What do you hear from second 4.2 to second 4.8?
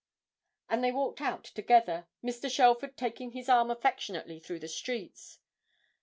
through the